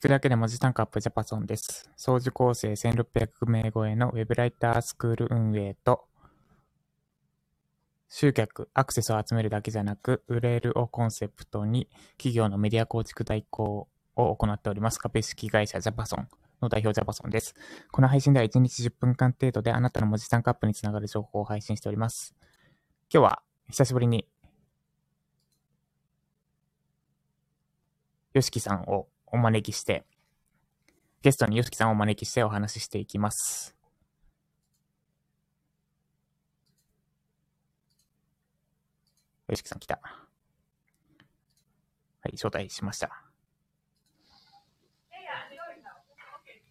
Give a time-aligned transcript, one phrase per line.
[0.00, 1.90] 聞くだけで文字単価アップジャパソンです。
[1.94, 6.06] 総受構成1600名超えのウェブライタースクール運営と、
[8.08, 16.28] 集客、アクセスを集めるだけじゃなく、売れるをコンセプトに企業のメディア構築代行を行っております株式会社ジャパソン
[16.62, 17.54] の代表ジャパソンです。
[17.92, 22.34] この配信では1日10分間程度であなたの文字単価アップにつながる情報を配信しております。
[23.12, 24.26] 今日は久しぶりに、
[28.32, 30.04] よしきさんをお招きして、
[31.22, 33.76] ゲストによしきさんをお招きしてお話ししていきます。
[39.48, 40.00] よしきさん来た。
[42.22, 43.24] はい、招待しました。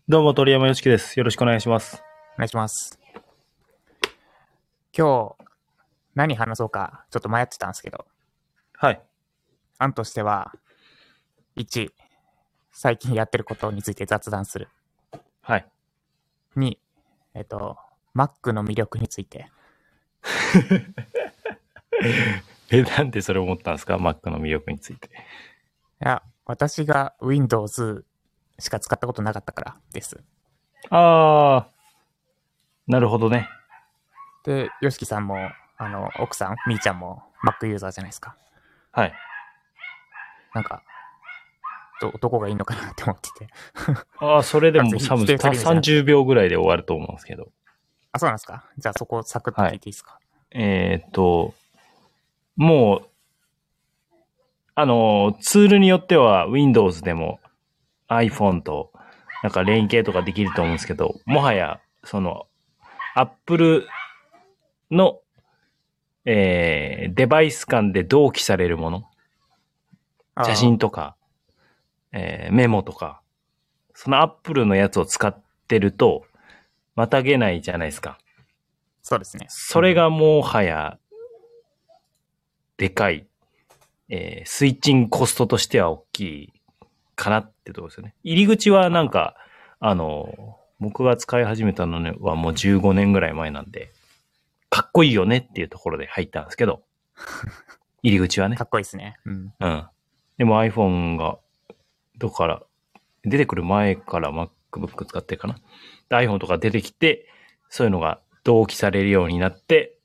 [0.08, 1.20] どうも、鳥山よしきです。
[1.20, 2.04] よろしくお願いします。
[2.36, 3.00] お願いします。
[4.98, 5.46] 今日、
[6.16, 8.08] 何話そうか、ちょっと迷ってたんですけど、
[8.74, 9.02] はい。
[9.78, 10.54] 案としては、
[11.58, 11.92] 1、
[12.82, 14.70] 最近やってることについて雑談する。
[15.42, 15.66] はい。
[16.56, 16.78] 2、
[17.34, 17.76] えっと、
[18.16, 19.52] Mac の魅力について。
[22.72, 25.10] え、なんでそれ思ったんですか ?Mac の魅力について。
[25.10, 25.12] い
[26.00, 28.06] や、私が Windows
[28.60, 30.24] しか使ったことなかったからです。
[30.90, 33.50] あー、なるほどね。
[34.46, 38.38] で、よしきさんも、あの、奥さん、みーちゃんも Mac ユーザーじゃないですか。
[38.94, 39.14] はい。
[40.54, 40.82] なんか、
[42.00, 43.48] ど、どこがいいのかなって思ってて。
[44.20, 47.50] あー、それでもあ多分否定する意味じゃなくて30秒ぐらいで終わると思うんですけど。
[48.12, 48.66] あ、そうなんですか？
[48.78, 50.20] じゃあそこサクッと聞いていいですか、
[50.52, 51.54] えーっと、
[52.56, 53.10] もう、
[54.76, 57.40] あの、ツールによっては Windows でも
[58.08, 58.92] iPhone と
[59.44, 62.48] なんか連携とかできると思うんですけど、もはや、その、
[63.16, 63.88] Apple
[64.92, 65.20] の、
[66.26, 69.04] えーデバイス間で同期されるもの、
[70.46, 71.16] 写真とか、
[72.12, 73.22] えーメモとか、
[73.94, 76.26] その Apple のやつを使ってると、
[76.96, 78.18] またげないじゃないですか。
[79.02, 79.46] そうですね。
[79.50, 80.98] それがもはや、
[82.78, 83.28] でかい、
[84.10, 86.54] えースイッチングコストとしては大きい
[87.16, 88.16] かなってところですよね。
[88.24, 89.36] 入り口はなんか、
[89.80, 93.92] あの、僕が使い始めたのはもう15年ぐらい前なんで、
[94.70, 96.84] かっこいいよねっていうところで入ったんですけど、
[98.02, 98.64] 入り口はねか。
[98.64, 99.18] っこいいですね。
[99.26, 99.54] うん。
[99.60, 99.88] うん。
[100.38, 101.38] でも iPhone が、
[102.20, 102.62] どこから、
[103.24, 105.56] 出てくる前から MacBook 使ってるかな。
[106.10, 107.28] で iPhone とか出てきて、
[107.70, 109.96] そういうのが同期されるようになって、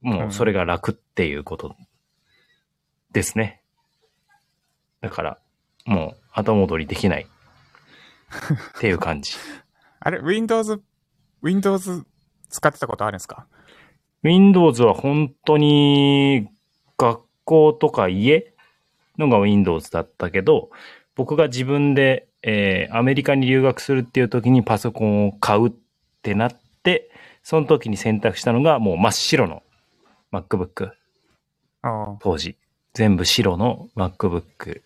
[0.00, 1.74] もうそれが楽っていうこと
[3.12, 3.60] ですね。
[5.00, 5.38] だから、
[5.84, 9.34] もう後戻りできないっていう感じ。
[10.00, 10.80] あれ、Windows、
[11.42, 12.04] Windows
[12.48, 13.46] 使ってたことあるんですか
[14.22, 16.48] ？Windows は本当に
[16.96, 18.54] 学校とか家
[19.16, 20.70] のが Windows だったけど、
[21.18, 25.72] 僕が自分で、えーアメリカに留学するっていう時にパソコンを買うっ
[26.22, 27.10] てなって、
[27.42, 29.64] その時に選択したのがもう真っ白の
[30.32, 30.92] MacBook
[32.20, 32.56] 当時。
[32.94, 34.82] 全部白の MacBook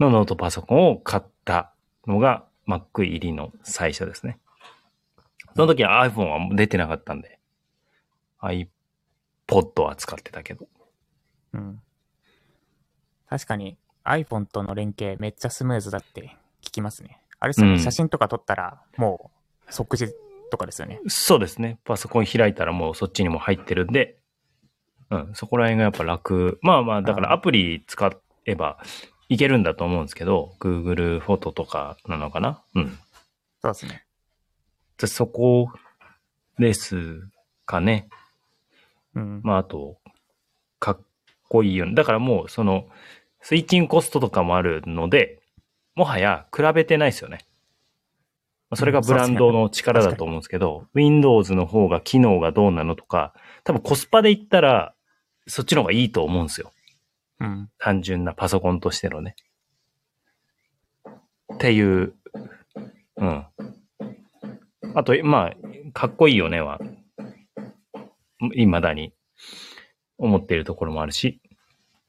[0.00, 1.74] のノートパソコンを買った
[2.06, 4.38] のが Mac 入りの最初ですね。
[5.54, 7.38] その時は iPhone は出てなかったんで、
[8.40, 10.66] iPod は使ってたけど。
[11.52, 11.82] うん。
[13.28, 13.76] 確かに
[14.06, 17.20] iPhone との連携めっちゃスムーズだって聞きますね。
[17.38, 19.30] あれですよね、うん写真とか撮ったらも
[19.68, 20.08] う即時
[20.50, 21.00] とかですよね。
[21.08, 21.78] そうですね。
[21.84, 24.16] パソコン開いたらもうそっちにも入ってるんで、
[25.10, 26.58] うん、そこら辺がやっぱ楽。
[26.62, 28.10] まあまあ、だからアプリ使
[28.46, 28.78] えば
[29.28, 32.98] いけるんだと思うんですけど、Google フォトとかなのかなうん。
[33.62, 34.04] そうですね。
[34.98, 35.70] でそこ
[36.58, 37.28] です
[37.64, 38.08] かね。
[39.14, 39.40] うん。
[39.42, 39.98] まあ、あと、
[40.78, 41.00] かっ
[41.48, 41.94] こいいよね。
[41.94, 42.86] だからもう、その、
[43.46, 45.38] スイッチングコストとかもあるので、
[45.94, 47.46] もはや比べてないですよね。
[48.70, 54.96] まあそれがブランドの力だと思うんですけど、Windows の方が機能がどうなのとか、多分コスパで言ったら、
[55.46, 56.72] そっちの方がいいと思うんですよ。
[57.38, 57.70] うん。
[57.78, 59.36] 単純なパソコンとしてのね。
[61.54, 62.14] っていう、
[63.16, 63.46] うん。
[64.96, 66.80] あと、まあ、かっこいいよねは、
[68.40, 69.12] 未だに
[70.18, 71.40] 思っているところもあるし、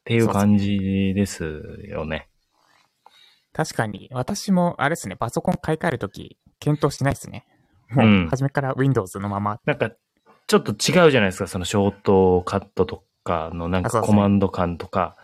[0.07, 1.43] っていう感じです
[1.89, 2.29] よね。
[3.51, 7.45] 確かに、私もあれですね、パソコン買い替えるとき検討しないですね。
[7.89, 9.59] もう、うん初めから Windows のまま。
[9.65, 9.91] なんか、
[10.47, 15.17] ちょっと違うじゃないですか、そのショートカットとかのなんかコマンド感とか、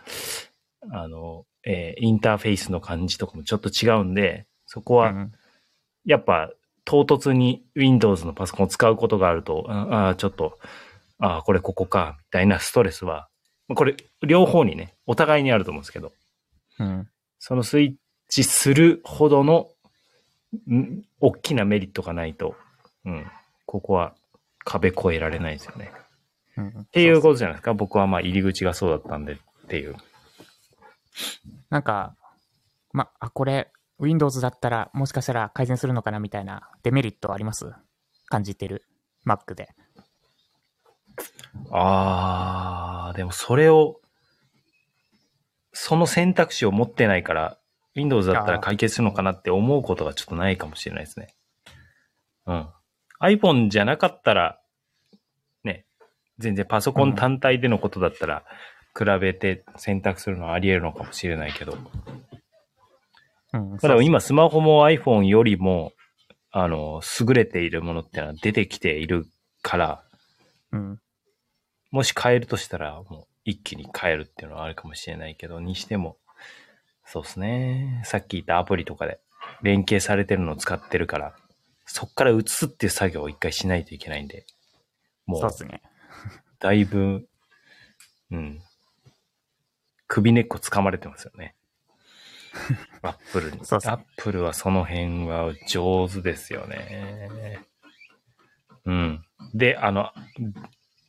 [0.90, 5.32] あの、えーインターフェースの感じとかもちょっと違うんで、そこは、うん
[6.04, 6.50] やっぱ、
[6.84, 10.58] 唐突に Windows のパソコンを使うことがあると、ああー、ちょっと、
[11.18, 13.28] ああ、これここか、みたいなストレスは、
[13.68, 16.12] これ、両方にね、お互いにあると思うんですけど、
[16.78, 17.08] うん。
[17.38, 17.94] そのスイッ
[18.40, 19.68] 致するほどの、
[20.70, 22.56] ん大きなメリットがないと、
[23.04, 23.26] うん、
[23.66, 24.14] ここは
[24.64, 25.92] 壁越えられないですよね。
[26.56, 26.68] うん。
[26.68, 27.74] っっていうことじゃないですか。
[27.74, 29.36] 僕はまあ入り口がそうだったんでっ
[29.68, 29.96] ていう。
[31.70, 32.16] なんか、
[32.92, 37.72] ま、あ、これ、Windows だったら、もしかしたら改善するのかなみたいなデメリットあります？
[38.26, 38.84] 感じてる
[39.26, 39.68] ？Mac で。
[41.70, 44.00] あー、でもそれを、
[45.72, 47.58] その選択肢を持ってないから、
[47.94, 51.34] Windows だったら解決するのかなって思うことがちょっとないかもしれないですね。
[52.46, 52.68] うん。
[53.20, 54.60] iPhone じゃなかったら、
[55.62, 55.86] ね、
[56.38, 58.44] 全然パソコン単体でのことだったら、
[58.96, 61.76] 比べて選択するのはあり得るのかもしれないけど。
[63.52, 63.70] うん。
[63.70, 65.92] まあでも今スマホも iPhone よりも、
[66.50, 69.26] あの、優れているものってのは出てきている
[69.62, 70.04] から、
[70.72, 71.00] うん。
[71.94, 76.16] もし変えるとしたら、もう一気に変えるっていうのはあるかもしれないけど、にしても、
[77.06, 78.02] そうですね。
[78.04, 79.20] さっき言ったアプリとかで
[79.62, 81.36] 連携されてるのを使ってるから、
[81.86, 84.44] そっから移すっていう作業を一回しないといけないんで、
[85.24, 85.82] もうそうで、すね。
[86.58, 87.28] だいぶ、
[88.32, 88.60] うん、
[90.08, 91.54] 首根っこ掴まれてますよね。
[93.02, 93.58] アップルに。
[93.58, 97.60] アップルはその辺は上手ですよね。
[98.84, 99.24] うん。
[99.54, 100.10] で、あの、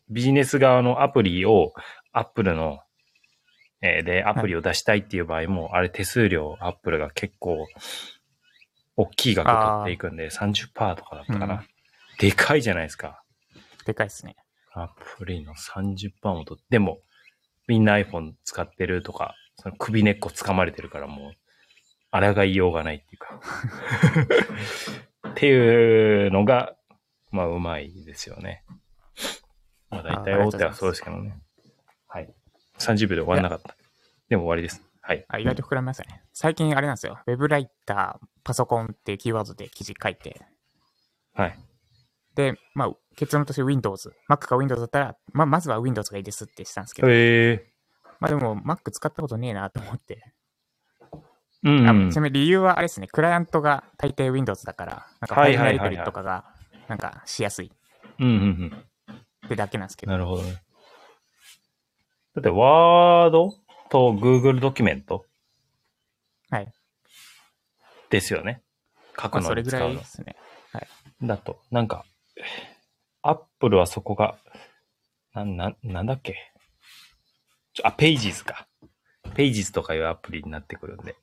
[0.10, 1.74] ビジネス側のアプリを
[2.12, 2.80] アップルの、
[3.82, 7.68] えーで、アプリを出したいっていう場合も、あれ手数料アップルが結構、
[8.98, 11.56] 大きい額取っていくんで、30%とかだったかな。
[11.56, 11.76] うん
[12.18, 13.24] でかいじゃないですか。
[13.86, 14.36] でかいですね。
[14.74, 17.00] アプリの30%もと、でも、
[17.68, 23.42] みんな iPhone 使ってるとか、その首根っこ掴まれてるからもう、抗いようがないっていうか。
[25.30, 26.76] っていうのが、
[27.32, 28.64] まあ、うまいですよね。
[30.32, 31.38] まあ、大体大手はそうですけどね。
[32.08, 32.34] はい。
[32.80, 33.76] 30秒で終わらなかった。
[34.30, 34.82] でも終わりです。
[35.02, 35.26] はい。
[35.28, 36.24] あ、意外と膨らみましたね。
[36.34, 37.20] 最近あれなんですよ。
[37.28, 40.42] ウェブライター、パソコンっていうキーワードで記事書いて、
[41.34, 41.60] はい。
[42.36, 44.14] で、まあ、結論として Windows。
[44.30, 47.68] Mac か Windows だったら、まあ、まずは Windows がいいですってしたんですけど、へえ
[48.20, 50.34] まあでも Mac 使ったことねえなと思って。
[51.64, 52.22] うん、うんあちな。
[52.22, 56.46] みに理由はあれですね、クライアントが大抵 Windows だから、なんかファイルのやり取りとかが、
[56.88, 57.72] なんかしやすい
[58.20, 58.86] うん、うん、うん。
[59.56, 60.12] だけなんですけど。
[60.12, 60.54] なるほどね。
[62.36, 63.54] だって、ワード
[63.90, 65.26] と Google ドキュメント
[66.50, 66.74] はい。
[68.10, 68.64] ですよね。
[69.22, 70.06] 書くまあ、のそれぐに使うのらいで。
[70.06, 70.36] すね。
[71.22, 72.06] だと、なんか、
[73.22, 74.38] アップルはそこが、
[75.34, 76.36] なん、なん、なんだっけ？
[77.84, 78.68] あ、ペイジーズか。
[79.34, 81.16] ペイジーズとかいうアプリになってくるんで。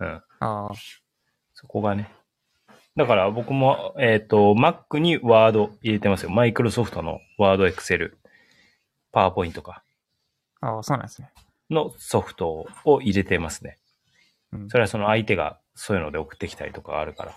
[0.00, 0.08] うん。
[0.08, 0.70] ああ、
[1.54, 2.10] そこがね。
[2.96, 6.30] だから僕も、えっ、と、Mac にワード入れてますよ。
[6.30, 8.18] マイクロソフトのワード、エクセル、
[9.12, 9.82] パワーポイントか。
[10.60, 11.30] ああ、そうなんですね。
[11.70, 13.78] のソフトを入れてますね。
[14.52, 17.32] うんそれはその相手がそういうので送ってきたりとかあるから。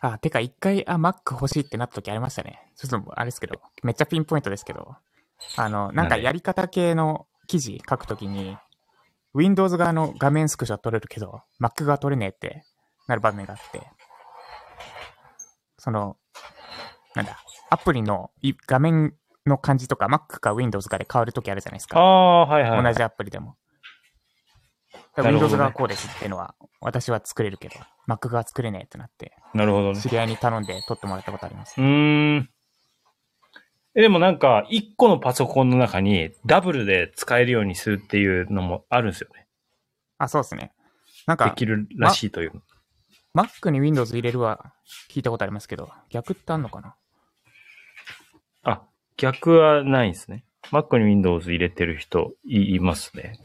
[0.00, 2.62] あ、てか一回、あ、Mac 欲しいってなった時ありましたね。
[2.76, 4.94] ちょっとあれですけど、めっちゃピンポイントですけど、
[5.56, 8.56] あの、なんかやり方系の記事書くときに、
[9.34, 12.64] Windows 側の画面スクショは撮れるけど、Mac 側撮れねえって
[13.06, 13.86] なる場面があって、
[15.78, 16.16] その、
[17.14, 17.38] なんだ、
[17.70, 19.14] アプリのい画面
[19.46, 21.98] の感じとか Mac か Windows かで変わるときあるじゃないですか。
[21.98, 22.84] ああ、はいはい、はい。
[22.84, 23.56] 同じアプリでも。
[25.16, 27.74] Windows ね側こうですっていうのは、私は作れるけど、
[28.08, 30.00] Mac 側作れねえってなって、なるほどね。
[30.00, 31.80] 知り合いに頼んで撮ってもらったことあります。
[31.80, 32.50] うーん。
[33.96, 39.48] えでもなんか、一個のパソコンの中にダブルで使えるようにするっていうのもあるんですよね。
[40.18, 40.72] あ、そうですね。
[41.26, 42.62] なんか、できるらしいという。
[43.34, 44.72] Mac に Windows 入れるは
[45.08, 46.96] 聞いたことありますけど、逆ってあんのかな？
[48.62, 48.82] あ、
[49.16, 50.44] 逆はないんですね。
[50.72, 53.38] Mac に Windows 入れてる人いいますね。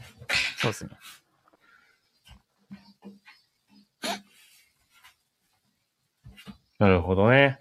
[0.58, 0.90] そうですね。
[6.78, 7.58] なるほどね。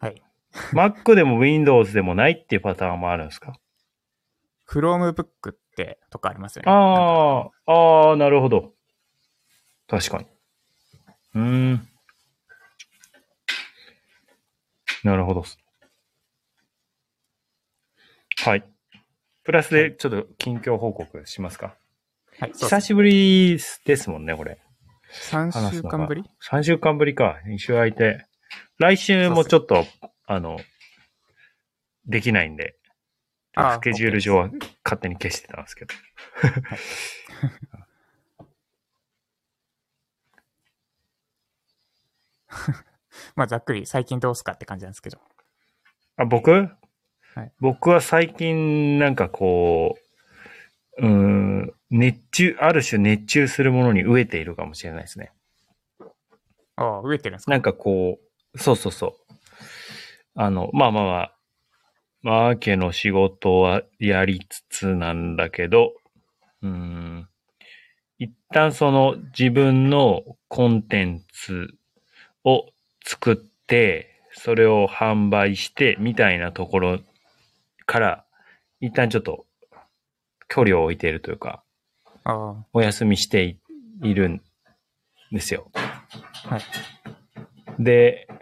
[0.00, 0.22] はい。
[0.72, 3.58] Mac でも Windows でもないっていうパターンもあるんですか
[4.68, 6.72] ？Chromebook ってとかありますよね。
[6.72, 8.72] ああ、ああ、なるほど。
[9.86, 10.26] 確かに。
[11.34, 11.40] うー
[11.74, 11.88] ん。
[15.04, 15.44] なるほど。
[18.44, 18.64] はい。
[19.44, 21.76] プラスでちょっと近況報告しますか。
[22.40, 24.58] はい、久しぶりですもんね、これ。
[25.30, 27.38] 3週間ぶり ?3 週間ぶりか。
[27.46, 28.26] 2週空いて。
[28.78, 29.84] 来週もちょっと、
[30.26, 30.58] あの、
[32.06, 32.77] できないんで、
[33.60, 34.50] あースケジュール上は
[34.84, 35.94] 勝手に消してたんですけど。
[43.34, 45.18] まあ、ざっくり最近どうすかって感じなんですけど。
[46.16, 46.68] あ、僕、い
[47.60, 49.96] 僕は最近なんかこ
[50.98, 55.32] う、うーん、熱中、ある種熱中するものに飢えているかもしれないですね。
[56.76, 57.50] ああ、飢えてるんですか？
[57.52, 58.18] なんかこ
[58.54, 59.12] う、そうそうそう。
[60.34, 61.37] あの、まあまあまあ、
[62.22, 65.92] マーケの仕事はやりつつなんだけど、
[66.62, 67.28] うーん、
[68.18, 71.68] 一旦その自分のコンテンツ
[72.44, 72.66] を
[73.04, 76.98] 作って、それを販売してみたいなところ
[77.86, 78.24] から、
[78.80, 79.46] 一旦ちょっと
[80.48, 81.62] 距離を置いているというか、
[82.24, 83.58] あお休みしてい
[84.02, 84.42] いるん
[85.30, 85.70] ですよ。
[85.72, 86.62] あ、はい。
[87.78, 88.36] で、ま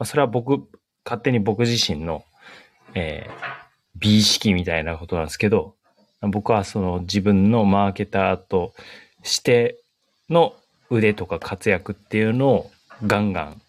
[0.00, 0.68] あそれは僕、
[1.08, 2.22] 勝手に僕自身の、
[2.94, 3.58] えー
[4.00, 5.74] 美意識みたいなことなんですけど、
[6.20, 8.72] 僕はその自分のマーケターと
[9.24, 9.76] して
[10.30, 10.54] の
[10.88, 12.70] 腕とか活躍っていうのを
[13.04, 13.60] ガンガン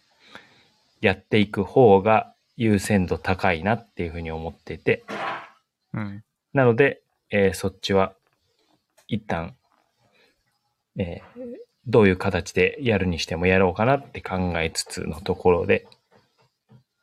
[1.02, 5.04] やっていく方が優先度高いなっていうふうに思っていて、
[5.94, 6.24] うん。
[6.54, 8.14] なので、えーそっちは
[9.08, 9.56] 一旦、
[10.98, 11.44] えー
[11.88, 15.88] どういう形でやるにしてもやろうかなって考えつつのところで、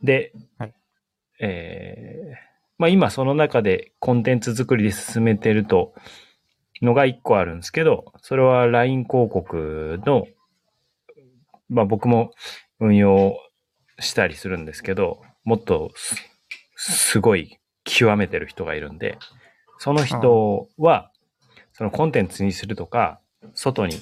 [0.02, 0.74] で、はい。
[1.40, 2.46] えー
[2.78, 5.94] まあ今その中でコンテンツ作りで進めてると、
[6.82, 10.26] のが一個あるんですけど、それは LINE 広告の、
[11.68, 12.32] まあ僕も
[12.78, 13.38] 運用
[13.98, 19.18] したりするんですけど、もっとすすごい極めてる人がいるんで、
[19.78, 21.10] その人は、
[21.72, 23.20] そのコンテンツにするとか、
[23.54, 23.94] 外に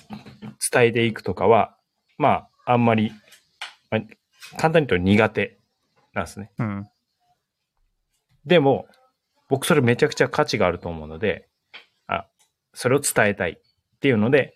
[0.72, 1.76] 伝えていくとかは、
[2.18, 3.12] まあ、あんまり、
[3.90, 4.00] まあ
[4.56, 5.58] 簡単に言うと苦手
[6.14, 6.50] なんですね。
[6.58, 6.86] うん。
[8.46, 8.86] でも、
[9.48, 11.48] 僕それめちゃくちゃ価値があると思うので、
[12.06, 12.26] あ、
[12.72, 14.54] それを伝えたいっていうので、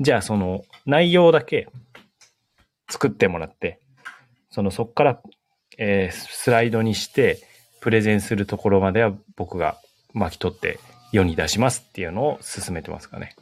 [0.00, 1.68] じゃあその内容だけ
[2.88, 3.80] 作ってもらって、
[4.50, 5.22] そのそっから、
[5.76, 7.38] えースライドにして
[7.80, 9.76] プレゼンするところまでは僕が
[10.12, 10.80] 巻き取って
[11.12, 13.36] 世に出しますっていうのを進めてますかね。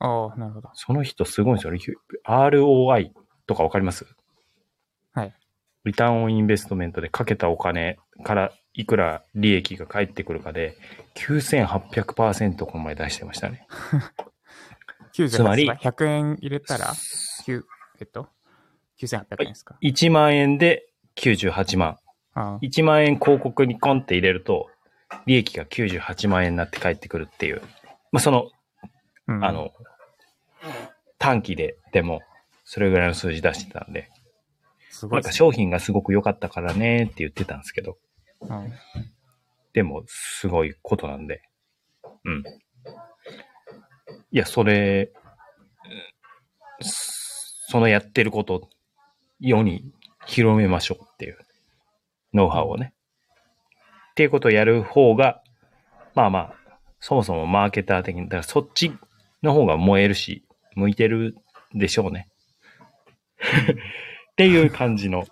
[0.00, 0.70] ああ、なるほど。
[0.74, 2.00] その人すごいんですよ。
[2.26, 3.10] ROI
[3.46, 4.04] とかわかります？
[4.04, 4.14] はい。
[5.84, 10.76] リターンオンインベストメントでかけたお金からいくら利益が返ってくるかで、
[11.14, 13.66] 9800%この前出してましたね。
[15.14, 17.62] 98つまり倍100円入れたら、9
[18.00, 18.28] えっと、
[18.98, 21.98] 9800円ですか？1万円で98万。
[22.34, 24.70] あ1万円広告にコンって入れると、
[25.26, 27.62] 利益が98万円になって返ってくるっていう。
[28.12, 28.48] まあ、その、
[28.82, 28.88] あ、
[29.26, 29.72] うんあ、の、
[31.18, 32.20] 短期ででも、
[32.64, 34.08] それぐらいの数字出してたんで、
[35.00, 35.32] すごいですね。
[35.32, 37.96] 商品がすごく良かったからねって言ってたんですけど、
[38.42, 38.72] うん
[39.72, 41.42] でも、すごいことなんで。
[42.24, 42.42] うん。
[44.32, 45.20] いや、それ、うん
[46.82, 48.68] そのやってること、
[49.38, 49.92] 世に
[50.26, 51.38] 広めましょうっていう、
[52.34, 52.94] ノウハウをね。
[54.10, 55.40] っていうことをやる方が、
[56.16, 56.54] まあまあ、
[56.98, 58.92] そもそもマーケター的に、だからそっち
[59.42, 61.36] の方が燃えるし、向いてる
[61.72, 62.28] でしょうね。
[64.40, 65.26] っていう感じの、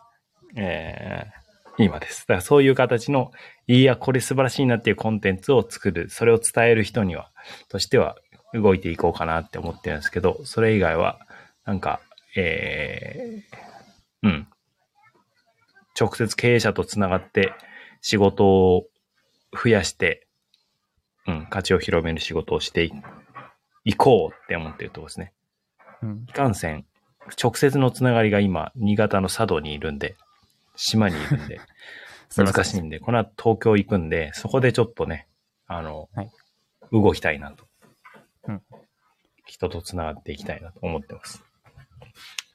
[0.55, 1.39] えー
[1.81, 2.23] 今です。
[2.23, 3.31] だからそういう形の、
[3.69, 7.31] いや、これ素晴らしいなっていうコンテンツを作る、それを伝える人には、
[7.69, 8.17] としては
[8.53, 11.21] 動いていこうかなって思ってるんですけど、それ以外は、
[11.65, 12.01] なんか、
[12.37, 14.49] えー、うん。
[15.99, 17.53] 直接経営者とつながって
[18.01, 18.87] 仕事を
[19.53, 20.27] 増やして、
[21.29, 22.93] うん、価値を広める仕事をしてい
[23.85, 25.33] いこうって思ってるとこですね。
[26.03, 26.27] うん。
[26.29, 26.85] いかんせん、
[27.43, 30.17] 直接のつながりが今、新潟の佐渡にいるんで、
[30.77, 31.61] 島にいるんで、
[32.37, 35.29] 難しいんで、この後東京行くんで、そこでちょっとね、
[35.67, 36.31] あの、はい
[36.91, 37.65] 動きたいなと。
[38.49, 38.63] うん
[39.45, 41.43] 人とつながっていきたいなと思ってます。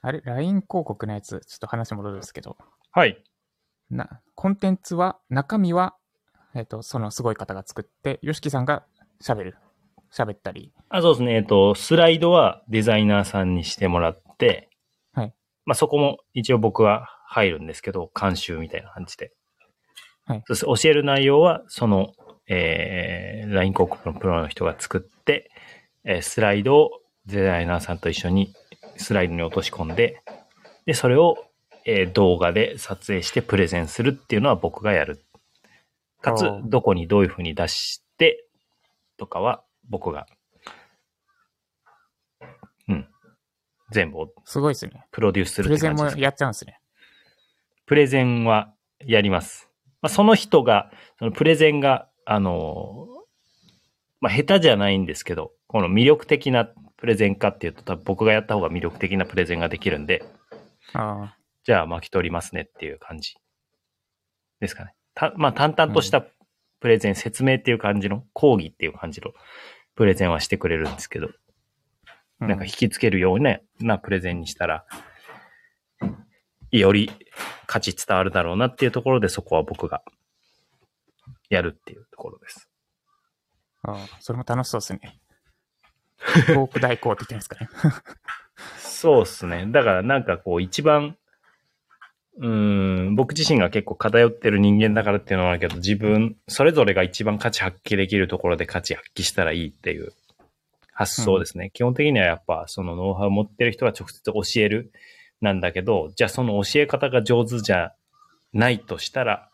[0.00, 2.56] あれ、LINE 広告のやつ、ちょっと話戻るんですけど、
[2.92, 3.20] はい。
[3.90, 5.96] な、コンテンツは、中身は、
[6.54, 8.84] えっ、と、そのすごい方が作って、ヨシキさんが
[9.20, 9.56] 喋る。
[10.12, 10.72] 喋ったり。
[10.88, 11.34] あ、そうですね。
[11.34, 14.68] えっと、スライドはデザイナーさんにしてもらって、
[15.12, 15.34] はい。
[15.64, 19.32] まあ、そこも一応僕は入るんですけど、監修みたいな感じで。
[20.26, 22.12] はいそして教える内容は、その、
[22.48, 25.50] えー、LINE 広告のプロの人が作って、
[26.04, 26.90] えースライドを
[27.26, 28.54] デザイナーさんと一緒に
[28.96, 30.22] スライドに落とし込んで、
[30.86, 31.36] で、それを、
[31.86, 35.24] えー動画で撮影してプレゼンするっていうのは僕がやる。
[36.22, 38.46] かつどこにどういうふうに出して、
[39.18, 40.26] とかは僕が、
[42.88, 43.08] うん。
[43.90, 45.06] 全部をすごいですね。
[45.10, 46.10] プロデュースするプレゼンも。
[46.16, 46.80] やっちゃうんですね。
[47.86, 48.72] プレゼンは
[49.04, 49.68] やります。
[50.00, 53.14] まあ、その人が、そのプレゼンが、あのー
[54.24, 56.64] まあ、下手じゃないんですけど、この魅力的な
[56.96, 60.24] プレゼンかっていうと、多分僕がやった方が魅力的なプレゼンができるんで、
[60.94, 63.34] あじゃあ巻き取りますねっていう感じ
[64.60, 64.94] ですかね。
[65.14, 66.24] たまあ、淡々とした
[66.80, 69.32] プレゼン、説明っていう感じの、講義っていう感じの
[69.94, 71.34] プレゼンはしてくれるんですけど、う
[72.40, 74.84] なんか引きつけるような、なプレゼンにしたら、
[76.70, 77.10] より
[77.66, 80.02] 価値伝わるだろうなっていうところで、そこは僕が
[81.48, 82.68] やるっていうところです。
[83.82, 85.20] ああそれも楽しそうですね。
[86.46, 87.68] トーク代行って言ってるんですかね。
[88.78, 89.66] そうっすね。
[89.68, 91.16] だからなんかこう一番、
[92.38, 100.12] うーん、僕自身が結構偏ってる人間だからっていうのはあるけど、自分、それぞれが一番価値発揮できるところで価値発揮したらいいっていう
[100.94, 101.70] 発想ですね。
[101.74, 104.92] 基本的にはやっぱそのノウハウを持ってる人が直接教える
[105.40, 107.92] なんだけど、じゃあその教え方が上手じゃ
[108.52, 109.50] ないとしたら、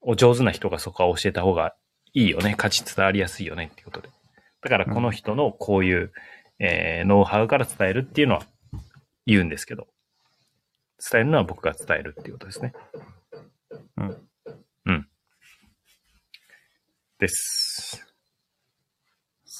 [0.00, 1.74] お上手な人がそこは教えた方が
[2.12, 2.54] いいよね。
[2.56, 4.10] 価値伝わりやすいよねっていうことで。
[4.62, 6.12] だからこの人のこういう、
[6.58, 8.42] えーノウハウから伝えるっていうのは
[9.26, 9.88] 言うんですけど、
[11.10, 12.72] 伝えるのは僕が伝えるっていうことですね。
[13.96, 14.28] うん。
[14.86, 15.08] うん。
[17.18, 18.07] です。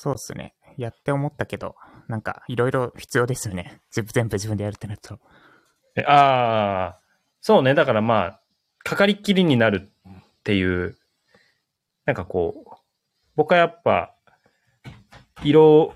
[0.00, 0.54] そうですね。
[0.76, 1.74] やって思ったけど、
[2.06, 3.80] なんかいろいろ必要ですよね。
[3.90, 5.18] 全部自分でやるってなると。
[5.96, 7.00] えああ、
[7.40, 7.74] そうね。
[7.74, 8.40] だからまあ、
[8.84, 10.12] かかりっきりになるっ
[10.44, 10.96] ていう、
[12.06, 12.70] なんかこう、
[13.34, 14.14] 僕はやっぱ、
[15.42, 15.94] 色、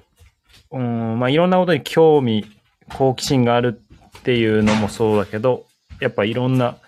[0.72, 2.44] うん、まあいろんなことに興味、
[2.88, 3.80] 好奇心がある
[4.18, 5.64] っていうのもそうだけど、
[6.00, 6.78] やっぱいろんな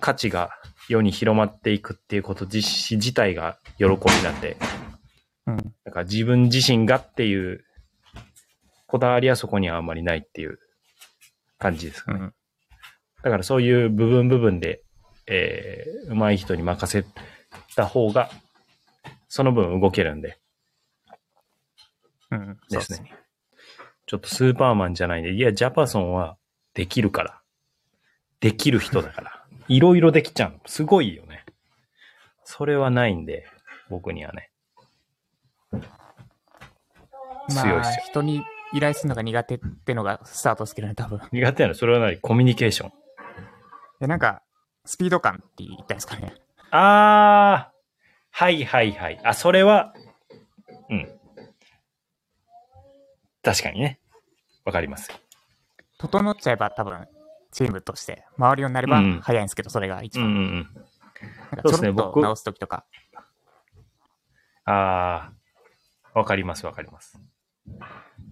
[0.00, 0.48] 価値が
[0.88, 2.60] 世に広まっていくっていうこと自
[2.96, 4.56] 自体が喜びなんで、
[5.46, 5.56] うん。
[5.84, 7.64] だから自分自身がっていう
[8.86, 10.58] こだわりはそこにはあんまりないっていう
[11.58, 12.18] 感じですかね。
[12.20, 12.34] うん。
[13.22, 14.82] だからそういう部分部分で、
[15.26, 17.06] えー、上手い人に任せ
[17.74, 18.30] た方が、
[19.28, 20.38] その分動けるんで、
[22.30, 22.58] うん。
[22.68, 23.14] そうですね。
[24.06, 26.36] ちょっとスーパーマンじゃないんで、いや、ジャパソンは
[26.74, 27.40] できるから。
[28.40, 29.46] できる人だから。
[29.68, 30.60] いろいろできちゃうの。
[30.66, 31.44] すごいよね。
[32.44, 33.46] それはないんで、
[33.88, 34.50] 僕にはね。
[37.48, 41.20] 強いまあっすよ、人に依頼するのが苦手ってのがスタートですけどね、多分。
[41.32, 41.74] 苦手なの？
[41.74, 42.18] それは何？
[42.18, 42.92] コミュニケーション。
[44.00, 44.42] で、なんか、
[44.84, 46.34] スピード感って言ったんですかね？
[46.70, 47.74] あー、
[48.30, 49.20] はいはいはい。
[49.24, 49.94] あ、それは、
[50.90, 51.08] うん。
[53.42, 54.00] 確かにね。
[54.64, 55.10] わかります。
[55.98, 57.06] 整っちゃえば多分、
[57.52, 60.34] チームとして、周りになればうん早いんですけど、それが一うんうん番。
[60.34, 60.66] うん。
[61.52, 62.84] なんかそうですねちょろっと僕直すときとか。
[64.64, 67.20] あー、わかりますわかります。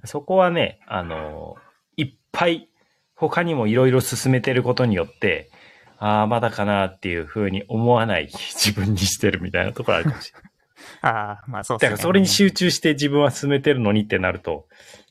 [0.05, 1.57] そこはね、あの
[1.97, 2.69] いっぱい
[3.15, 5.51] 他にもいろいろ進めてることによって、
[5.99, 10.53] ああ、まだかなっていうふうに思わない自分にしてるみたいなところあるかもしれない。
[11.03, 11.09] あ
[11.43, 11.91] あ、まあそうですね。
[11.91, 14.67] だからそれに集中して自分は進めてるのにってなると、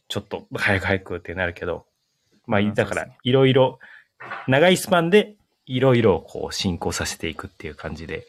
[0.10, 1.86] ちょっと早く早くってなるけど、
[2.46, 3.80] まあうんだからいろいろ、
[4.48, 8.28] 長いスパンでいろいろこう進行させていくっていう感じで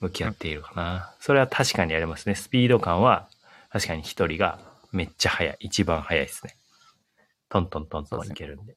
[0.00, 1.12] 向き合っているかな。
[1.18, 2.36] それは確かにありますね。
[2.36, 3.28] スピード感は
[3.70, 4.60] 確かに一人が
[4.94, 5.56] めっちゃ速い。
[5.58, 6.56] 一番速いですね。
[7.48, 8.76] トントントントンいけるんで。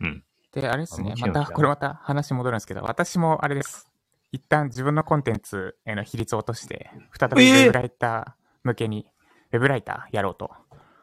[0.00, 0.24] うん。
[0.52, 3.88] で、あれですねまた、これまた話戻るんですけど、私もあれです。
[4.32, 9.06] 一旦自分のコンテンツへの比率を落として、再びウえーェブライター向けに、
[9.52, 10.50] ウェブライターやろうと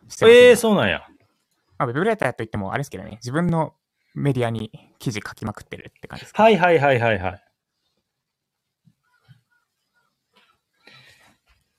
[0.10, 1.08] してます、ええー、そうなんや。
[1.78, 3.76] まあ、ウェブライターといっても、あれですけどね、自分の
[4.14, 6.34] メディアに記事書きまくってるって感じです。
[6.36, 7.47] はいはいはいはいはい。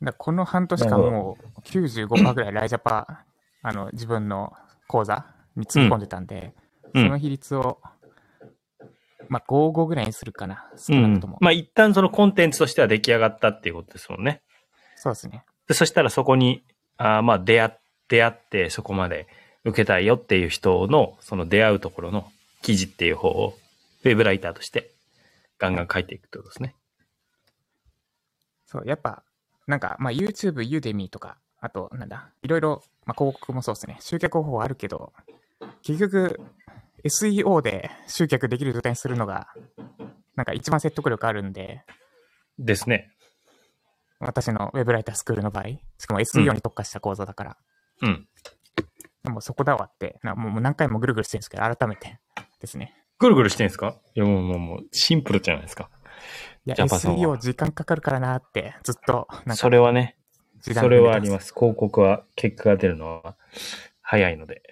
[0.02, 3.24] だこの半年間もう95%ぐらいライジャパ、
[3.62, 4.52] あの、自分の
[4.86, 7.80] 講座に突っ込んでたんで、うんその比率を、
[9.28, 11.34] まあ、55ぐらいにするかな、少うなくとも。。
[11.34, 14.40] んまあ一旦そのコンテンツとしては出来上がったっていうことですもんね。
[14.96, 15.44] そうですね。
[15.66, 16.64] でそしたらそこに、
[16.96, 19.28] あーまあ出会出会ってそこまで
[19.64, 22.30] 受けたいよっていう人の、その出会うところの
[22.62, 23.54] 記事っていう方を、
[24.04, 24.90] ウェブライターとして
[25.58, 26.74] ガンガン書いていくってことですね。
[28.66, 29.22] そう、やっぱ、
[29.68, 35.12] なんか、まあ、YouTube、Udemy とか、あと、なんだ、いろいろ、まあ、広告もそうですね、集客方法あるけど、
[35.82, 36.40] 結局、
[37.04, 39.48] SEO で集客できる状態にするのが、
[40.34, 41.84] なんか一番説得力あるんで、
[42.58, 43.12] ですね。
[44.20, 45.64] 私のウェブライタースクールの場合、
[45.98, 47.56] しかも SEO に特化した講座だから、
[48.02, 48.26] うん。
[49.22, 52.18] でもそこだわって、なもう何回もぐるぐるしてるんですけど、改めて
[52.60, 52.94] ですね。
[53.18, 53.96] ぐるぐるしてんすか？
[54.14, 55.90] いやもうもうもうシンプルじゃないですか。
[56.66, 60.16] いや、ジャパソンは SEO 時間かかるからなって、ずっと、なんか、それはね、
[60.60, 61.32] それはありす。
[61.32, 61.54] ます。
[61.54, 63.36] 広告は結果が出るのは
[64.02, 64.62] 早いので。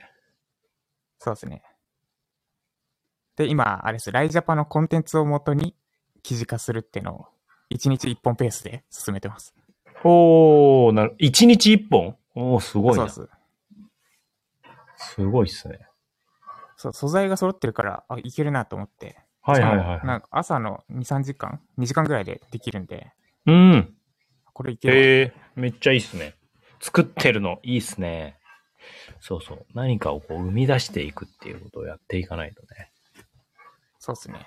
[1.19, 1.63] そうですね。
[3.37, 5.75] で、今、あれです、ライジャパのコンテンツをもとに
[6.23, 7.27] 記事化するっていうのを、
[7.71, 9.55] 1日1本ペースで進めてます。
[10.05, 12.17] おー、なる、一日一本？
[12.35, 13.09] おー、すごいな。
[13.09, 13.33] そうで
[14.99, 15.15] す。
[15.15, 15.81] すごいっすね。
[16.77, 19.19] そう、素材が揃ってるから、あ、いけるなと思って。
[19.47, 23.13] はいはいはしかもなんか朝の2、3時間 ?2 時間ぐらいでできるんで、
[23.47, 23.53] い。
[23.53, 23.95] うん。
[24.53, 24.97] これいける。
[24.97, 26.35] へえ、めっちゃいいっすね。
[26.81, 28.39] 作ってるのいいっすね。
[29.21, 29.67] そうそう。
[29.75, 32.91] 何かをこう生み出していくっていうことをやっていかないとね。
[34.01, 34.47] そうっすね。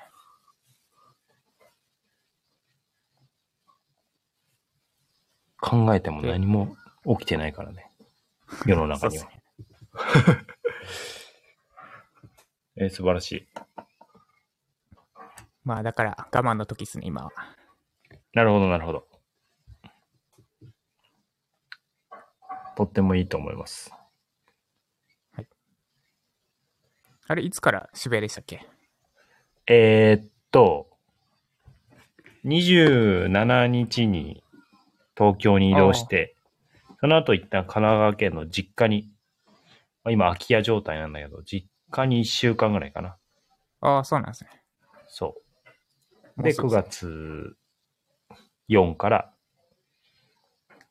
[5.61, 6.75] 考えても何も
[7.19, 7.89] 起きてないからね。
[8.65, 9.25] 世の中には。
[9.25, 9.43] ね。
[12.75, 13.47] えー素晴らしい。
[15.69, 17.31] まあだから我慢の時っすね、今は。
[18.33, 19.07] なるほど、なるほど。
[22.75, 23.93] とってもいいと思います。
[27.27, 28.65] あれ、いつから渋谷でしたっけ？
[29.67, 30.89] えーっと、
[32.45, 34.43] 27日に
[35.15, 36.35] 東京に移動して、
[36.99, 39.13] その後一旦神奈川県の実家に、
[40.03, 43.17] まあ今空き家状態なんだけど、実家に1週間ぐらいかな。
[43.81, 44.49] ああ、そうなんですね。
[45.07, 45.48] そう。
[46.43, 47.55] で、9もうすぐ月
[48.69, 49.33] 4から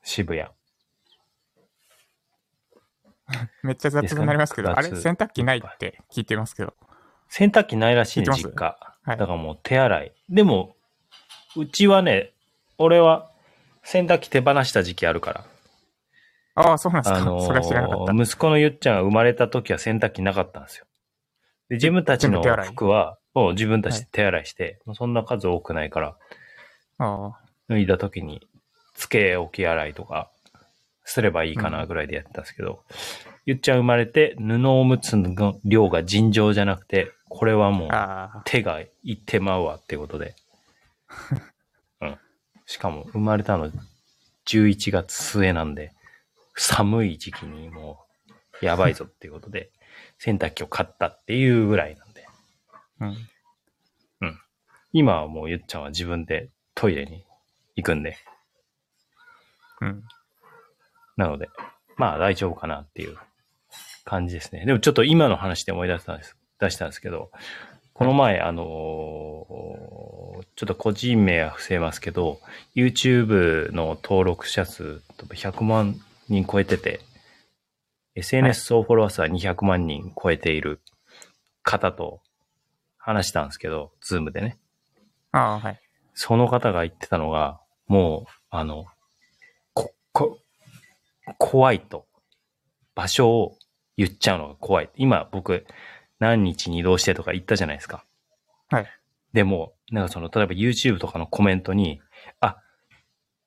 [0.03, 0.49] 渋谷。
[3.63, 6.75] めっちゃ雑になりますけど、あれ、洗濯機ないって聞いてますけど。
[7.29, 8.79] 洗濯機ないらしいね、実家。
[9.03, 10.13] はいだからもう手洗い。
[10.29, 10.77] でも、
[11.57, 12.35] うちはね、
[12.77, 13.31] 俺は
[13.83, 15.45] 洗濯機手放した時期あるから。
[16.55, 17.19] ああ、そうなんですか。
[17.19, 18.13] あのーそれは知らなかった。
[18.13, 20.87] 息子のゆっちゃんが生まれた時は洗濯機なかったんですよ。
[21.69, 26.17] で、自分たちの服は、もう自分たちで手洗いして、もうそんな数多くないから、
[26.99, 28.47] ああ、脱いだ時に、
[28.95, 30.31] つけ置き洗いとか、
[31.05, 32.85] すればいいかなぐらいでやってたんですけど、
[33.47, 40.35] ゆっちゃん生まれて、布おむつの量が尋常じゃなくて、これはもう、手がいってまうわってことで。
[42.03, 42.19] うん。
[42.67, 43.71] しかも生まれたの
[44.47, 45.93] 11月末なんで、
[46.57, 48.05] 寒い時期にも
[48.63, 49.71] うやばいぞっていうことで、
[50.19, 52.05] 洗濯機を買ったっていうぐらいな
[53.01, 53.17] うん。
[54.93, 57.25] 今はもうゆっちゃんは自分でトイレに
[57.77, 58.17] 行くんで。
[59.81, 60.03] うん。
[61.17, 61.49] なので、
[61.97, 63.17] まあ大丈夫かなっていう
[64.05, 64.65] 感じですね。
[64.65, 67.31] でもちょっと今の話で思い出したんです、出したんですけど、
[67.93, 70.19] この前、あのー
[70.55, 72.41] ちょっと個人名は伏せますけど、
[72.75, 75.97] YouTube の登録者数100万
[76.29, 77.01] 人超えてて、
[78.15, 80.81] SNS 総フォロワー数は200万人超えている
[81.63, 82.21] 方と
[83.09, 84.59] 話したんですけど、ズームでね。
[85.33, 85.81] ああ、はい。
[86.13, 88.85] その方が言ってたのが、もう、あの、
[89.73, 90.39] こ、こ、
[91.39, 92.07] 怖いと。
[92.95, 93.57] 場所を
[93.97, 94.91] 言っちゃうのが怖い。
[94.97, 95.65] 今僕、
[96.19, 98.05] 何日に移動してとか言ったじゃないですか。
[98.69, 98.87] はい。
[99.33, 102.03] でも、なんかその、例えば YouTube とかのコメントに、
[102.41, 102.59] あ、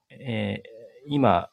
[0.10, 1.50] えー今、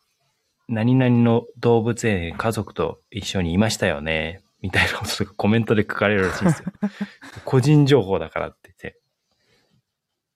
[0.68, 4.42] 何々の動物園家族と一緒にいましたよね。
[4.60, 6.72] みたいなことがコメントで書かれるらしいんですよ。
[7.44, 9.00] 個人情報だからって言って。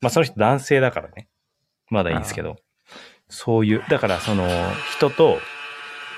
[0.00, 1.28] まあその人男性だからね。
[1.90, 2.56] まだいいんですけど。
[3.28, 4.48] そういう、だからその
[4.90, 5.38] 人と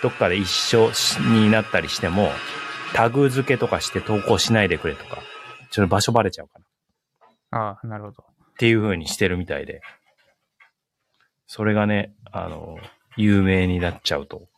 [0.02, 0.90] どっかで一緒
[1.32, 2.30] になったりしても、
[2.92, 5.22] タグ付けとかして投稿しないでくれとか、
[5.70, 6.58] ちょっと場所バレちゃうか
[7.50, 7.58] な。
[7.58, 8.24] ああ、なるほど。
[8.52, 9.80] っていう風にしてるみたいで。
[11.46, 12.78] それがね、あの、
[13.16, 14.48] 有名になっちゃうと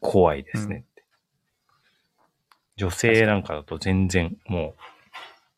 [0.00, 0.84] 怖いですね。
[2.76, 4.80] 女性なんかだと全然もう、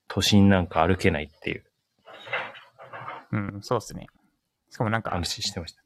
[0.08, 1.64] 都心なんか歩けないっていう
[3.34, 4.06] うん、そうですね。
[4.70, 5.82] しかもなんか、話してました。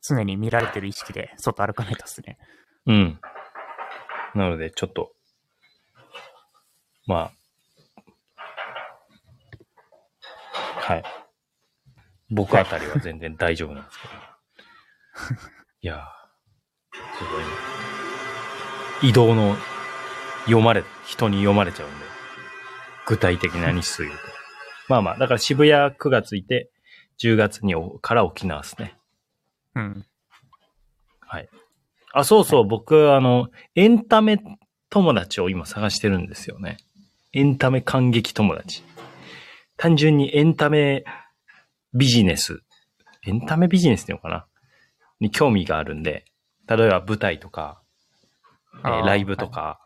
[0.00, 2.38] 常に見られてる意識で外歩かないとですね。
[2.86, 3.20] うん。
[4.34, 5.12] なので、ちょっと、
[7.06, 7.32] まあ、
[10.52, 11.02] はい。
[12.30, 15.40] 僕あたりは全然大丈夫なんですけど。
[15.82, 17.50] いやー、すごいね。
[19.02, 19.56] 移動の
[20.44, 21.96] 読まれ、人に読まれちゃうんで、
[23.06, 24.18] 具体的な日数言うと。
[24.88, 26.70] まあまあ、だから渋谷9月いて、
[27.20, 28.96] 10月におから沖縄ですね。
[29.74, 30.06] うん。
[31.20, 31.48] はい。
[32.12, 34.38] あ、そうそう、僕、あの、エンタメ
[34.90, 36.76] 友達を今探してるんですよね。
[37.32, 38.82] エンタメ感激友達。
[39.76, 41.04] 単純にエンタメ
[41.92, 42.60] ビジネス。
[43.26, 44.46] エンタメビジネスっていうのかな？
[45.18, 46.24] に興味があるんで、
[46.68, 47.82] 例えば舞台とか、
[48.84, 49.80] えーライブとか、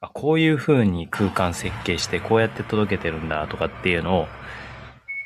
[0.00, 4.26] あ、こういう風に空間設計して、こうやって届けてるんだとかっていうのを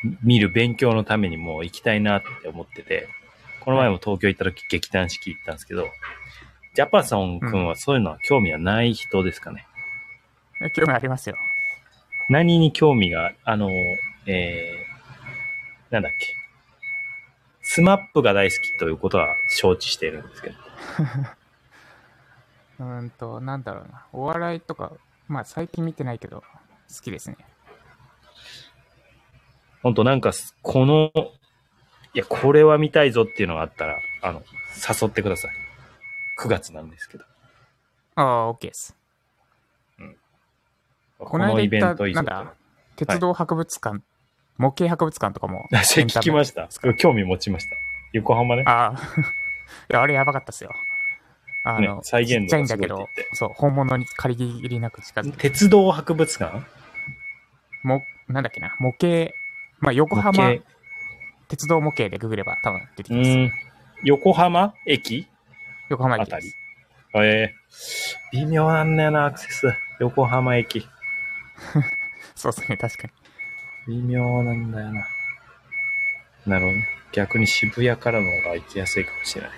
[0.03, 3.09] み見る勉強のためにもう行きたいなって思ってて、
[3.61, 5.87] この前も東京行った時劇団四季行ったんですけど、
[6.75, 9.67] ジャパソン君はそういうのは興味はない人ですかね？
[10.61, 11.37] え興味ありますよ。
[12.29, 13.71] 何に興味が、あの、
[14.27, 16.35] えー、なんだっけ？
[17.63, 20.55] スマップが大好きということは承知しているんですけど。
[22.79, 24.07] うーんと、なんだろうな。
[24.13, 24.93] お笑いとか、
[25.29, 26.43] まあ最近見てないけど、
[26.95, 27.37] 好きですね。
[29.83, 30.33] ほんとなんか、
[30.63, 31.13] この、
[32.15, 34.43] いや、これは見たいぞっていうのがあったら、あの、
[34.77, 35.51] 誘ってください。
[36.41, 37.25] 9月なんですけど。
[38.17, 38.97] ああ、OK です。
[41.19, 42.55] ここののイベント以上なんだ、
[42.97, 44.01] 鉄道博物館、
[44.59, 45.67] 模型博物館とかも。
[45.73, 46.69] 聞きました。
[46.95, 47.77] 興味持ちました。
[48.13, 48.65] 横浜ね。
[48.67, 48.99] ああ、
[49.91, 50.71] いや、あれやばかったっすよ。
[51.65, 56.63] あの、ね再現度がちっちゃいんだけどそう、本物に仮ぎりなく近づいて、鉄道博物館？
[57.83, 59.33] も、なんだっけな、模型、
[59.81, 60.55] まあ、横浜
[61.49, 63.31] 鉄道模型でググれば多分出てきうます。
[63.37, 63.53] ん。
[64.05, 65.27] 横浜駅？
[65.89, 66.53] 横浜あたり。
[67.17, 67.55] ええ
[68.33, 69.73] 微妙なんだよな、アクセス。
[70.01, 70.87] 横浜駅。
[72.35, 73.09] そうですね、確か
[73.87, 74.03] に。
[74.03, 75.07] 微妙なんだよな。
[76.47, 76.89] なるほどね。
[77.13, 79.51] 逆に渋谷からの方が行きやすいかもしれない。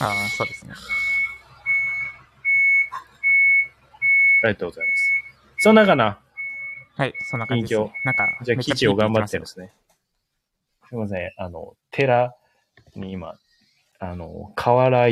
[0.00, 0.72] ああ、そうですね。
[4.42, 5.12] ありがとうございます。
[5.58, 6.18] そんなかな？
[6.94, 7.92] はい、そんな感じです、近ね。
[8.04, 9.72] なんか、じゃあめっちゃ記事を頑張ってるんですね。
[10.88, 11.30] すいません。
[11.38, 12.34] あの、寺
[12.96, 13.36] に今、
[13.98, 15.08] あの、瓦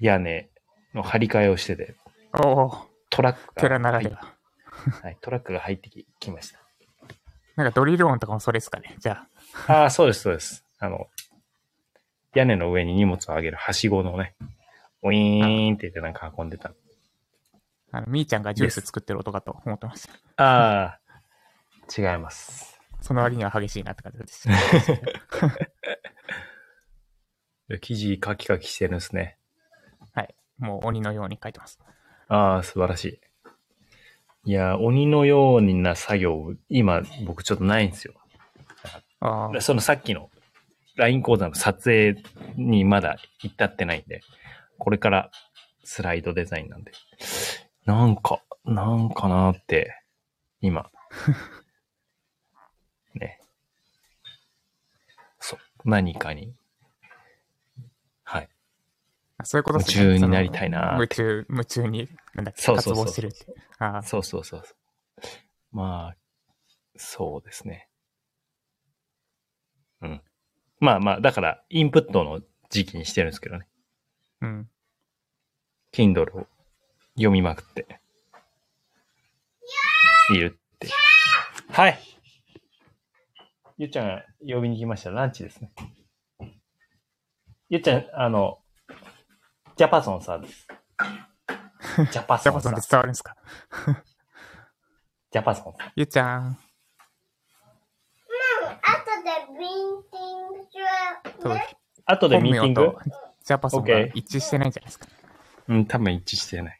[0.00, 0.48] 屋根
[0.94, 1.94] の張り替えをしてて、
[2.34, 2.72] おお、
[3.10, 4.34] トラックが、寺ならでは。
[5.02, 6.58] はい、トラックが入ってききました。
[7.56, 8.96] なんかドリル音とかもそれですかね。
[8.98, 9.26] じゃ
[9.66, 10.64] ああ、そうです、そうです。
[10.78, 11.08] あの、
[12.34, 14.34] 屋根の上に荷物を上げるはしごのね、
[15.02, 16.72] ウィーンって言ってなんか運んでた。
[17.92, 20.44] あ、あの、みーちゃんがジュース作ってる音かと思ってました。
[20.44, 21.00] ああ、
[21.96, 22.78] 違います。
[23.00, 24.48] その割には激しいなって感じです。
[27.80, 29.38] 記事カキカキしてるんですね。
[30.12, 30.34] はい。
[30.58, 31.78] もう鬼のように書いてます。
[32.28, 33.20] ああ、素晴らしい。
[34.44, 38.14] いや、鬼のような作業、今、僕ちょっとないんですよ。
[39.20, 40.30] ああ、そのさっきの
[40.96, 42.16] LINE 講座の撮影
[42.56, 44.20] にまだ至ってないんで、
[44.78, 45.30] これから
[45.84, 46.92] スライドデザインなんで、
[47.88, 49.98] なんか、なんかなーって、
[50.60, 50.90] 今、
[53.14, 53.40] ね。
[55.40, 56.54] そう、何かに、
[58.24, 58.48] はい。
[59.42, 63.46] そういうことです夢中になりたいな夢中、夢中に、なんだっけ、そうそうそう活動してるって。
[64.06, 64.62] そうそうそう。
[65.72, 66.16] まあ、
[66.94, 67.88] そうですね。
[70.02, 70.22] うん。
[70.78, 73.66] まあまあ、だから、インプットの時期にしてるんですけどね。
[74.42, 74.70] うん。
[75.90, 76.46] Kindle を
[77.18, 78.00] 読みまくって。
[80.32, 80.88] いるって。
[81.70, 81.98] はい。
[83.76, 85.10] ゆっちゃんが呼びに来ました。
[85.10, 85.70] ランチですね。
[87.68, 88.58] ゆっちゃん、あの、
[89.76, 90.66] ジャパソンさんです。
[92.12, 92.80] ジャパソンさんジャパソンで。
[92.90, 93.36] 伝わるんですか？
[95.30, 95.92] ジャパソンさん。
[95.96, 96.58] ゆうちゃん。
[98.82, 100.68] 後でビンティングし
[101.42, 101.56] と
[102.06, 102.96] 後でミーティング？
[103.44, 105.06] ジャパソンが一致してないんじゃないですか？
[105.68, 106.77] うん、多分一致してない。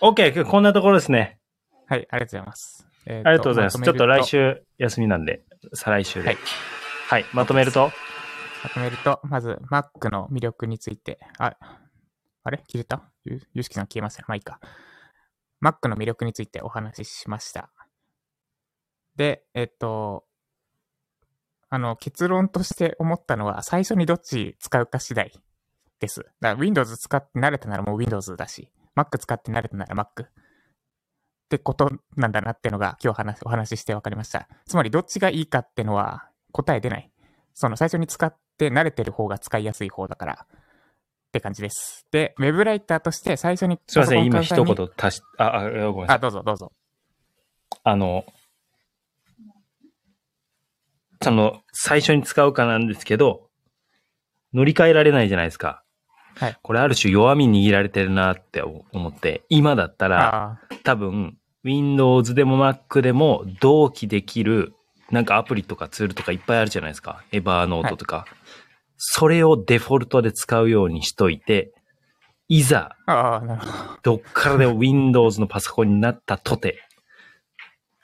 [0.00, 1.38] OK、今日こんなところですね。
[1.86, 2.86] はい、ありがとうございます。
[3.06, 3.80] えーありがとうございます。
[3.80, 4.18] ちょっと来。
[4.20, 5.42] ま週休みなんで、
[5.74, 6.28] 再来週で。
[6.28, 6.38] はい
[7.08, 7.24] はい。
[7.32, 7.90] まとめると、
[8.62, 11.56] まとめると、まず、Mac の魅力について、あ、
[12.44, 12.62] あれ？
[12.68, 13.02] 切れた？
[13.24, 14.26] ゆゆうすきさん消えましたね。
[14.28, 14.60] まあいいか。
[15.62, 17.70] Mac の魅力についてお話ししました。
[19.16, 20.24] で、えっと、
[21.70, 25.32] あの、結論として思ったのは、最初にどっち使うか次第
[26.00, 26.20] です。
[26.20, 30.24] だから Windows 使って慣れたならもう Windows だし、Mac 使って慣れたなら Mac。
[30.24, 30.28] っ
[31.48, 34.48] てことなんだなってのが今日話お話しして分かりました。
[34.66, 37.10] つまりどっちがいいかってのは答え出ない。
[37.54, 40.46] その最初に使って慣れてる方が使いやすい方だから
[41.28, 42.06] って感じです。
[42.10, 46.20] で、ウェブライターとして最初にすいません、今一言足し、あ、あ、ごめんなさあ、い。
[46.20, 46.72] どうぞどうぞ。
[47.84, 48.24] あの、
[51.22, 53.48] その、最初に使うかなんですけど、
[54.54, 55.82] 乗り換えられないじゃないですか。
[56.38, 56.56] はい。
[56.62, 64.74] これある種弱み握られてるなって思って、今だったら、多分、Windows でも Mac でも同期できる、
[65.10, 67.24] なんかアプリとかツールとかいっぱいあるじゃないですか。
[67.32, 68.26] エバーノートとか。
[68.96, 71.72] それをデフォルトで使うようにしといて、
[72.48, 72.96] いざ。
[74.02, 76.78] どっからでも Windows のパソコンになったとて、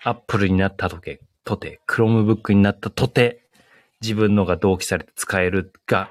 [0.03, 3.45] Apple になったとて、とて、Chromebook になったとて、
[4.01, 6.11] 自分のが同期されて使えるが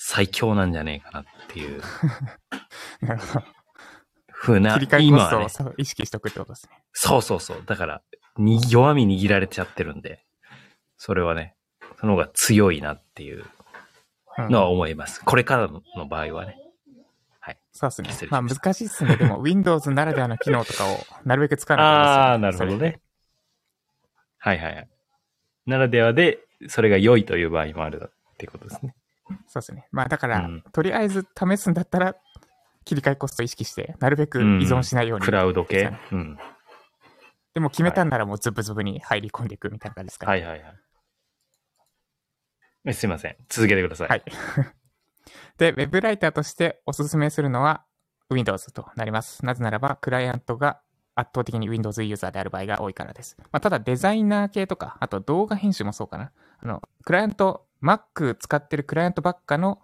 [0.00, 1.82] 最強なんじゃねえかなっていう
[3.02, 3.44] なるほど。
[4.32, 6.82] 風な切り、替えコ今は意識しとくってことですね。
[6.92, 7.62] そうそうそう。
[7.66, 8.02] だから、
[8.36, 10.24] に弱み握られちゃってるんで、
[10.96, 11.56] それはね、
[12.00, 13.44] その方が強いなっていう
[14.38, 15.24] うんのは思います。
[15.24, 16.56] これからの場合はね。
[17.72, 19.16] そうですねまあ難しいっすね。
[19.16, 22.84] でも Windows ならではの機能とかをなるべく使わああ、ないけないですよなるほど。
[22.86, 23.00] ね。
[24.38, 24.88] はいはいはい。
[25.66, 28.94] ならではで、それが良いという場合もあるっていうことですね。
[29.46, 29.88] そうですね。
[29.92, 32.14] まあだから、うんとりあえず試すんだったら、
[32.84, 35.24] 切り替えコスト意識して、なるべく依存しないように。
[35.24, 35.92] クラウド系？
[36.12, 36.38] うん。
[37.54, 40.30] でも決めたんならもうズブズブに入り込んでいくみたいな感じですかね。
[40.30, 40.74] はいはいはい。
[42.86, 43.36] えすいません。
[43.48, 44.08] 続けてください。
[44.08, 44.22] はい。
[45.58, 47.84] で、ウェブライターとしておすすめするのは
[48.30, 49.44] Windows となります。
[49.44, 50.80] なぜならば、クライアントが
[51.14, 53.36] 圧倒的に Windows ユーザーである場合が多いからです。
[53.38, 56.32] まあ、ただ、デザイナー系とか、あと動画編集もそうかな。
[56.60, 59.80] あの、クライアント、Mac 使ってるクライアントばっかの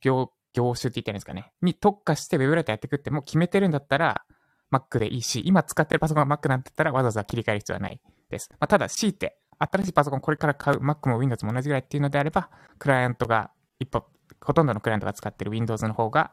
[0.00, 1.52] 業業種って言ったらいいんですかね。
[1.62, 4.24] に特化してウェブライターやってくってもう決めてるんだったら、
[4.72, 8.48] Mac でいいし、今使ってるパソコンが Mac なんだったらわざわざ切り替える必要はないです。
[8.52, 14.04] まあ、ただ、強いて、新しいパソコンこれから買う Mac も Windows も同じぐらいっていうのであれば、クライアントが一歩、
[14.40, 16.32] ほとんどのクライアントが使ってる Windows の方が、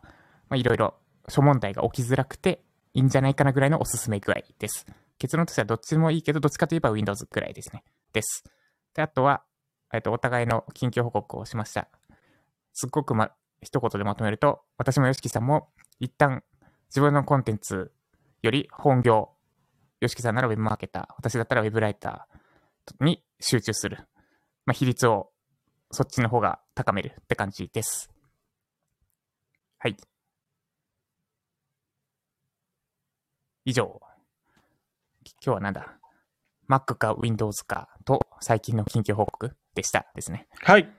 [0.49, 0.95] まあ、いろいろ
[1.27, 4.85] 諸問題が起きづらくていいんじゃないかなぐらいのおすすめ具合です。
[5.17, 7.83] 結論としてはどっちもいいけど、どっちかといえば Windows ぐらいですね。
[8.13, 8.43] です。
[8.93, 9.43] で、あとは、
[9.95, 11.87] えっと、お互いの近況報告をしました。
[12.73, 13.31] すっごくま、
[13.61, 16.43] 一言でまとめると、私も YOSHIKI さんも一旦
[16.89, 17.91] 自分のコンテンツ
[18.41, 19.29] より本業、
[20.01, 23.97] YOSHIKI さんならウェブマーケター、私だったらウェブライターに集中する。
[24.65, 25.31] まあ、比率を
[25.91, 28.09] そっちの方が高めるって感じです。
[29.79, 29.95] はい。
[33.63, 34.01] 以上。
[35.43, 35.99] 今日はなんだ
[36.67, 40.47] ?Mac か Windows かと最近の近況報告でしたですね。
[40.61, 40.89] はい。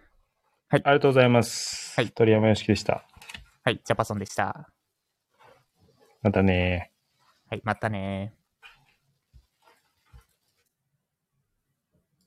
[0.68, 1.94] はいありがとうございます。
[1.96, 3.04] はい鳥山よしきでした。
[3.64, 4.68] はい、ジャパソンでした。
[6.22, 6.92] またね
[7.50, 8.35] はい、またね